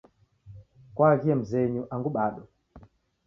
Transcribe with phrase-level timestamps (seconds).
[0.95, 2.41] Kwaaghie mzenyu angu bado?